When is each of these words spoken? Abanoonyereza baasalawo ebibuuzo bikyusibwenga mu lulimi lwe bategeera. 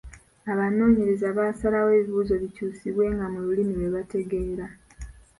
Abanoonyereza 0.51 1.27
baasalawo 1.37 1.89
ebibuuzo 1.97 2.33
bikyusibwenga 2.43 3.25
mu 3.33 3.39
lulimi 3.45 3.73
lwe 3.79 3.89
bategeera. 3.95 4.65